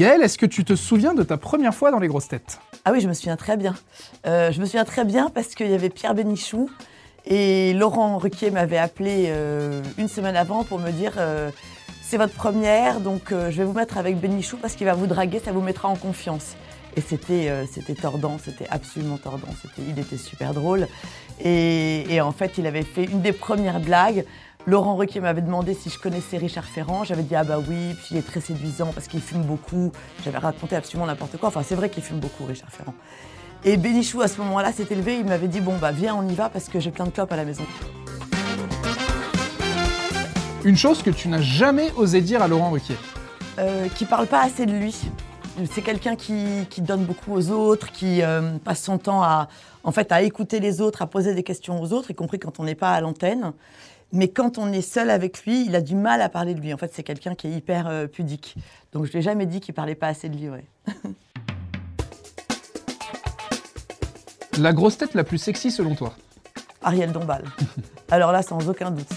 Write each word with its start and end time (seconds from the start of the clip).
Est-ce 0.00 0.38
que 0.38 0.46
tu 0.46 0.64
te 0.64 0.74
souviens 0.74 1.12
de 1.12 1.22
ta 1.22 1.36
première 1.36 1.74
fois 1.74 1.90
dans 1.90 1.98
les 1.98 2.08
grosses 2.08 2.28
têtes? 2.28 2.58
Ah 2.86 2.92
oui, 2.92 3.02
je 3.02 3.08
me 3.08 3.12
souviens 3.12 3.36
très 3.36 3.58
bien. 3.58 3.74
Euh, 4.26 4.50
je 4.50 4.58
me 4.58 4.64
souviens 4.64 4.86
très 4.86 5.04
bien 5.04 5.28
parce 5.28 5.54
qu'il 5.54 5.70
y 5.70 5.74
avait 5.74 5.90
Pierre 5.90 6.14
Bénichou 6.14 6.70
et 7.26 7.74
Laurent 7.74 8.16
Ruquier 8.16 8.50
m'avait 8.50 8.78
appelé 8.78 9.26
euh, 9.26 9.82
une 9.98 10.08
semaine 10.08 10.36
avant 10.36 10.64
pour 10.64 10.78
me 10.78 10.90
dire 10.90 11.12
euh, 11.18 11.50
c'est 12.00 12.16
votre 12.16 12.32
première, 12.32 13.00
donc 13.00 13.30
je 13.30 13.56
vais 13.56 13.64
vous 13.64 13.74
mettre 13.74 13.98
avec 13.98 14.18
Bénichou 14.18 14.56
parce 14.56 14.74
qu'il 14.74 14.86
va 14.86 14.94
vous 14.94 15.06
draguer, 15.06 15.38
ça 15.38 15.52
vous 15.52 15.60
mettra 15.60 15.88
en 15.88 15.96
confiance. 15.96 16.56
Et 16.96 17.02
c'était 17.02 17.94
tordant, 18.00 18.38
c'était 18.42 18.66
absolument 18.68 19.18
tordant. 19.18 19.46
C'était, 19.62 19.88
il 19.88 19.98
était 19.98 20.16
super 20.16 20.54
drôle. 20.54 20.88
Et 21.44 22.20
en 22.20 22.32
fait, 22.32 22.58
il 22.58 22.66
avait 22.66 22.82
fait 22.82 23.04
une 23.04 23.20
des 23.20 23.32
premières 23.32 23.78
blagues. 23.78 24.24
Laurent 24.66 24.96
Ruquier 24.96 25.20
m'avait 25.20 25.40
demandé 25.40 25.74
si 25.74 25.88
je 25.88 25.98
connaissais 25.98 26.36
Richard 26.36 26.64
Ferrand. 26.64 27.04
J'avais 27.04 27.22
dit 27.22 27.34
ah 27.34 27.44
bah 27.44 27.58
oui, 27.58 27.94
puis 27.94 28.08
il 28.12 28.16
est 28.18 28.26
très 28.26 28.40
séduisant 28.40 28.92
parce 28.94 29.08
qu'il 29.08 29.20
fume 29.20 29.42
beaucoup. 29.42 29.90
J'avais 30.24 30.38
raconté 30.38 30.76
absolument 30.76 31.06
n'importe 31.06 31.38
quoi. 31.38 31.48
Enfin, 31.48 31.62
c'est 31.62 31.74
vrai 31.74 31.88
qu'il 31.88 32.02
fume 32.02 32.18
beaucoup, 32.18 32.44
Richard 32.44 32.70
Ferrand. 32.70 32.94
Et 33.64 33.76
Bénichou, 33.76 34.20
à 34.20 34.28
ce 34.28 34.38
moment-là, 34.40 34.72
s'est 34.72 34.86
élevé. 34.90 35.18
Il 35.18 35.26
m'avait 35.26 35.48
dit 35.48 35.60
bon 35.60 35.76
bah 35.78 35.92
viens, 35.92 36.14
on 36.14 36.28
y 36.28 36.34
va 36.34 36.48
parce 36.50 36.68
que 36.68 36.78
j'ai 36.78 36.90
plein 36.90 37.04
de 37.04 37.10
clopes 37.10 37.32
à 37.32 37.36
la 37.36 37.44
maison. 37.44 37.64
Une 40.62 40.76
chose 40.76 41.02
que 41.02 41.10
tu 41.10 41.28
n'as 41.28 41.40
jamais 41.40 41.90
osé 41.96 42.20
dire 42.20 42.42
à 42.42 42.48
Laurent 42.48 42.70
Ruquier. 42.70 42.96
Euh, 43.58 43.88
qui 43.88 44.04
parle 44.04 44.26
pas 44.26 44.42
assez 44.42 44.66
de 44.66 44.72
lui. 44.72 44.94
C'est 45.72 45.82
quelqu'un 45.82 46.16
qui, 46.16 46.66
qui 46.68 46.82
donne 46.82 47.04
beaucoup 47.04 47.32
aux 47.32 47.50
autres, 47.50 47.90
qui 47.92 48.22
euh, 48.22 48.58
passe 48.62 48.82
son 48.82 48.98
temps 48.98 49.22
à, 49.22 49.48
en 49.84 49.90
fait, 49.90 50.12
à 50.12 50.22
écouter 50.22 50.60
les 50.60 50.80
autres, 50.80 51.02
à 51.02 51.06
poser 51.06 51.34
des 51.34 51.42
questions 51.42 51.80
aux 51.82 51.92
autres, 51.92 52.10
y 52.10 52.14
compris 52.14 52.38
quand 52.38 52.60
on 52.60 52.64
n'est 52.64 52.74
pas 52.74 52.92
à 52.92 53.00
l'antenne. 53.00 53.52
Mais 54.12 54.28
quand 54.28 54.58
on 54.58 54.72
est 54.72 54.82
seul 54.82 55.08
avec 55.10 55.44
lui, 55.44 55.64
il 55.66 55.76
a 55.76 55.80
du 55.80 55.94
mal 55.94 56.20
à 56.20 56.28
parler 56.28 56.54
de 56.54 56.60
lui. 56.60 56.74
En 56.74 56.76
fait, 56.76 56.90
c'est 56.92 57.02
quelqu'un 57.04 57.34
qui 57.36 57.46
est 57.46 57.52
hyper 57.52 57.86
euh, 57.86 58.06
pudique. 58.08 58.56
Donc 58.92 59.04
je 59.06 59.12
lui 59.12 59.18
ai 59.18 59.22
jamais 59.22 59.46
dit 59.46 59.60
qu'il 59.60 59.72
parlait 59.74 59.94
pas 59.94 60.08
assez 60.08 60.28
de 60.28 60.36
lui. 60.36 60.48
Ouais. 60.48 60.64
La 64.58 64.72
grosse 64.72 64.98
tête 64.98 65.14
la 65.14 65.24
plus 65.24 65.38
sexy 65.38 65.70
selon 65.70 65.94
toi? 65.94 66.14
Ariel 66.82 67.12
Dombal. 67.12 67.44
Alors 68.10 68.32
là, 68.32 68.42
sans 68.42 68.68
aucun 68.68 68.90
doute. 68.90 69.08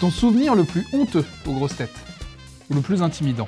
Ton 0.00 0.10
souvenir 0.10 0.54
le 0.54 0.64
plus 0.64 0.86
honteux 0.92 1.24
aux 1.46 1.52
grosses 1.52 1.76
têtes? 1.76 1.90
Ou 2.70 2.74
le 2.74 2.80
plus 2.80 3.02
intimidant? 3.02 3.46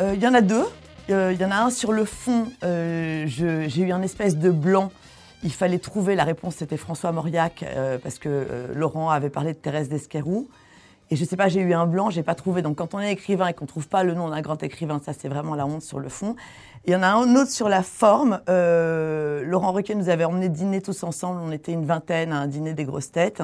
Euh, 0.00 0.12
Il 0.14 0.22
y 0.22 0.26
en 0.28 0.34
a 0.34 0.40
deux. 0.42 0.64
Euh, 1.10 1.32
Il 1.32 1.40
y 1.40 1.44
en 1.44 1.50
a 1.50 1.56
un 1.56 1.70
sur 1.70 1.92
le 1.92 2.04
fond. 2.04 2.46
euh, 2.62 3.24
J'ai 3.26 3.80
eu 3.80 3.90
un 3.92 4.02
espèce 4.02 4.36
de 4.36 4.50
blanc. 4.50 4.92
Il 5.42 5.52
fallait 5.52 5.78
trouver 5.78 6.14
la 6.14 6.24
réponse. 6.24 6.56
C'était 6.56 6.76
François 6.76 7.12
Mauriac 7.12 7.62
euh, 7.62 7.98
parce 7.98 8.18
que 8.18 8.28
euh, 8.28 8.74
Laurent 8.74 9.10
avait 9.10 9.30
parlé 9.30 9.52
de 9.52 9.58
Thérèse 9.58 9.88
d'Esquerou. 9.88 10.48
Et 11.10 11.14
je 11.14 11.24
sais 11.24 11.36
pas, 11.36 11.48
j'ai 11.48 11.60
eu 11.60 11.72
un 11.72 11.86
blanc, 11.86 12.10
j'ai 12.10 12.24
pas 12.24 12.34
trouvé. 12.34 12.62
Donc 12.62 12.78
quand 12.78 12.94
on 12.94 13.00
est 13.00 13.12
écrivain 13.12 13.46
et 13.48 13.54
qu'on 13.54 13.66
trouve 13.66 13.86
pas 13.86 14.02
le 14.02 14.14
nom 14.14 14.28
d'un 14.28 14.40
grand 14.40 14.60
écrivain, 14.62 15.00
ça 15.04 15.12
c'est 15.12 15.28
vraiment 15.28 15.54
la 15.54 15.64
honte 15.64 15.82
sur 15.82 16.00
le 16.00 16.08
fond. 16.08 16.34
Il 16.84 16.92
y 16.92 16.96
en 16.96 17.02
a 17.02 17.08
un 17.08 17.36
autre 17.36 17.50
sur 17.50 17.68
la 17.68 17.82
forme. 17.82 18.40
Euh, 18.48 19.44
Laurent 19.44 19.72
Ruquier 19.72 19.94
nous 19.94 20.08
avait 20.08 20.24
emmenés 20.24 20.48
dîner 20.48 20.80
tous 20.80 21.04
ensemble. 21.04 21.40
On 21.44 21.52
était 21.52 21.72
une 21.72 21.84
vingtaine 21.84 22.32
à 22.32 22.38
un 22.38 22.46
dîner 22.48 22.72
des 22.72 22.84
grosses 22.84 23.12
têtes. 23.12 23.42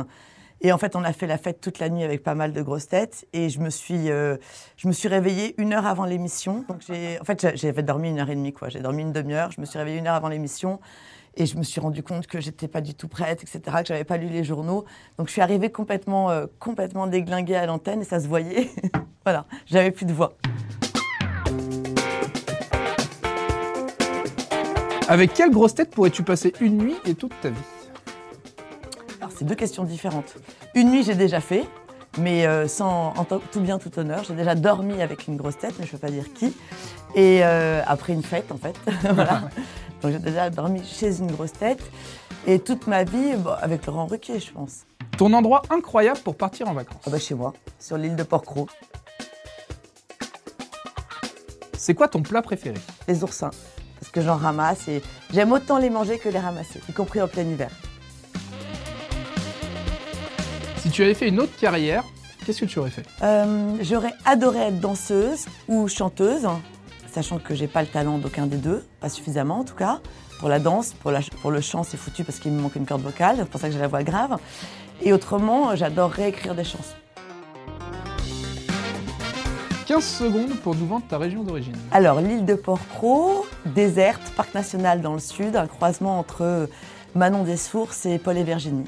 Et 0.60 0.72
en 0.72 0.78
fait, 0.78 0.96
on 0.96 1.04
a 1.04 1.12
fait 1.12 1.26
la 1.26 1.38
fête 1.38 1.60
toute 1.60 1.78
la 1.78 1.88
nuit 1.88 2.04
avec 2.04 2.22
pas 2.22 2.34
mal 2.34 2.52
de 2.52 2.62
grosses 2.62 2.88
têtes. 2.88 3.26
Et 3.32 3.48
je 3.48 3.60
me 3.60 3.68
suis, 3.68 4.06
je 4.06 4.86
me 4.88 4.92
suis 4.92 5.08
réveillée 5.08 5.56
une 5.58 5.72
heure 5.72 5.86
avant 5.86 6.04
l'émission. 6.04 6.64
Donc 6.68 6.82
j'ai, 6.86 7.20
en 7.20 7.24
fait, 7.24 7.56
j'avais 7.56 7.82
dormi 7.82 8.10
une 8.10 8.20
heure 8.20 8.30
et 8.30 8.36
demie, 8.36 8.52
quoi. 8.52 8.68
J'ai 8.68 8.78
dormi 8.78 9.02
une 9.02 9.12
demi-heure. 9.12 9.50
Je 9.50 9.60
me 9.60 9.66
suis 9.66 9.76
réveillée 9.76 9.98
une 9.98 10.06
heure 10.06 10.14
avant 10.14 10.28
l'émission. 10.28 10.78
Et 11.34 11.46
je 11.46 11.56
me 11.56 11.62
suis 11.62 11.80
rendu 11.80 12.02
compte 12.02 12.26
que 12.26 12.40
j'étais 12.40 12.68
pas 12.68 12.80
du 12.80 12.94
tout 12.94 13.08
prête, 13.08 13.42
etc., 13.42 13.60
que 13.80 13.86
j'avais 13.86 14.04
pas 14.04 14.18
lu 14.18 14.28
les 14.28 14.44
journaux. 14.44 14.84
Donc 15.16 15.28
je 15.28 15.32
suis 15.32 15.40
arrivée 15.40 15.70
complètement, 15.70 16.30
euh, 16.30 16.46
complètement 16.58 17.06
déglinguée 17.06 17.56
à 17.56 17.66
l'antenne 17.66 18.02
et 18.02 18.04
ça 18.04 18.20
se 18.20 18.28
voyait. 18.28 18.70
voilà, 19.24 19.46
j'avais 19.66 19.90
plus 19.90 20.04
de 20.04 20.12
voix. 20.12 20.36
Avec 25.08 25.34
quelle 25.34 25.50
grosse 25.50 25.74
tête 25.74 25.90
pourrais-tu 25.90 26.22
passer 26.22 26.52
une 26.60 26.78
nuit 26.78 26.96
et 27.06 27.14
toute 27.14 27.32
ta 27.40 27.50
vie? 27.50 27.56
Alors 29.20 29.32
c'est 29.36 29.44
deux 29.44 29.54
questions 29.54 29.84
différentes. 29.84 30.34
Une 30.74 30.90
nuit, 30.90 31.02
j'ai 31.02 31.14
déjà 31.14 31.40
fait, 31.40 31.64
mais 32.18 32.46
euh, 32.46 32.68
sans 32.68 33.14
en 33.16 33.24
tout 33.24 33.60
bien 33.60 33.78
tout 33.78 33.98
honneur. 33.98 34.24
J'ai 34.24 34.34
déjà 34.34 34.54
dormi 34.54 35.00
avec 35.00 35.26
une 35.28 35.36
grosse 35.36 35.58
tête, 35.58 35.74
mais 35.78 35.86
je 35.86 35.92
ne 35.92 35.98
peux 35.98 36.06
pas 36.06 36.12
dire 36.12 36.32
qui. 36.32 36.54
Et 37.14 37.40
euh, 37.42 37.82
après 37.86 38.12
une 38.12 38.22
fête, 38.22 38.50
en 38.52 38.56
fait, 38.56 38.76
voilà. 39.14 39.42
Donc 40.02 40.12
j'ai 40.12 40.18
déjà 40.18 40.50
dormi 40.50 40.82
chez 40.84 41.18
une 41.18 41.30
grosse 41.30 41.52
tête. 41.52 41.82
Et 42.46 42.58
toute 42.58 42.86
ma 42.86 43.04
vie, 43.04 43.34
bon, 43.36 43.52
avec 43.60 43.86
Laurent 43.86 44.06
Ruquier, 44.06 44.40
je 44.40 44.52
pense. 44.52 44.84
Ton 45.16 45.32
endroit 45.32 45.62
incroyable 45.70 46.18
pour 46.20 46.36
partir 46.36 46.68
en 46.68 46.72
vacances 46.72 47.02
Ah 47.06 47.10
bah 47.10 47.18
chez 47.18 47.34
moi, 47.34 47.52
sur 47.78 47.96
l'île 47.96 48.16
de 48.16 48.22
Porquerolles. 48.22 48.66
C'est 51.76 51.94
quoi 51.94 52.08
ton 52.08 52.22
plat 52.22 52.42
préféré? 52.42 52.78
Les 53.08 53.22
oursins, 53.22 53.50
parce 54.00 54.10
que 54.10 54.20
j'en 54.20 54.36
ramasse 54.36 54.88
et 54.88 55.02
j'aime 55.32 55.52
autant 55.52 55.78
les 55.78 55.90
manger 55.90 56.18
que 56.18 56.28
les 56.28 56.38
ramasser, 56.38 56.80
y 56.88 56.92
compris 56.92 57.20
en 57.20 57.28
plein 57.28 57.42
hiver. 57.42 57.70
Si 60.82 60.90
tu 60.90 61.02
avais 61.02 61.14
fait 61.14 61.28
une 61.28 61.40
autre 61.40 61.56
carrière, 61.60 62.04
qu'est-ce 62.44 62.60
que 62.60 62.64
tu 62.66 62.78
aurais 62.78 62.90
fait 62.90 63.04
Euh, 63.22 63.76
J'aurais 63.82 64.12
adoré 64.24 64.58
être 64.60 64.80
danseuse 64.80 65.46
ou 65.68 65.86
chanteuse, 65.88 66.46
sachant 67.12 67.38
que 67.38 67.54
j'ai 67.54 67.68
pas 67.68 67.82
le 67.82 67.88
talent 67.88 68.18
d'aucun 68.18 68.46
des 68.46 68.56
deux, 68.56 68.84
pas 69.00 69.08
suffisamment 69.08 69.60
en 69.60 69.64
tout 69.64 69.74
cas. 69.76 70.00
Pour 70.40 70.48
la 70.48 70.58
danse, 70.58 70.92
pour, 70.94 71.12
la- 71.12 71.20
pour 71.40 71.52
le 71.52 71.60
chant, 71.60 71.84
c'est 71.84 71.96
foutu 71.96 72.24
parce 72.24 72.40
qu'il 72.40 72.50
me 72.52 72.60
manque 72.60 72.74
une 72.74 72.86
corde 72.86 73.02
vocale, 73.02 73.36
c'est 73.38 73.48
pour 73.48 73.60
ça 73.60 73.68
que 73.68 73.74
j'ai 73.74 73.78
la 73.80 73.86
voix 73.86 74.02
grave. 74.02 74.38
Et 75.02 75.12
autrement, 75.12 75.74
j'adorerais 75.76 76.30
écrire 76.30 76.54
des 76.56 76.64
chansons. 76.64 76.94
15 79.86 80.04
secondes 80.04 80.56
pour 80.62 80.74
nous 80.74 80.86
vendre 80.86 81.04
ta 81.08 81.18
région 81.18 81.44
d'origine. 81.44 81.76
Alors, 81.92 82.20
l'île 82.20 82.44
de 82.44 82.54
Porquerolles, 82.54 83.44
déserte, 83.66 84.32
parc 84.36 84.54
national 84.54 85.00
dans 85.00 85.12
le 85.14 85.18
sud, 85.20 85.54
un 85.54 85.66
croisement 85.66 86.18
entre 86.18 86.68
Manon 87.14 87.44
des 87.44 87.56
Sources 87.56 88.06
et 88.06 88.18
Paul 88.18 88.36
et 88.38 88.44
Virginie. 88.44 88.86